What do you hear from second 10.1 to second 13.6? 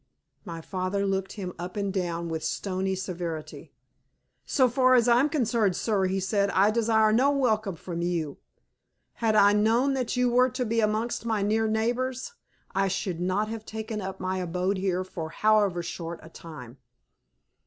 you were to be amongst my near neighbors, I should not